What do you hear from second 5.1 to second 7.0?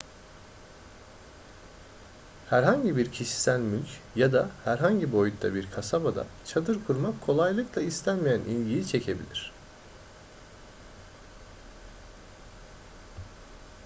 boyutta bir kasabada çadır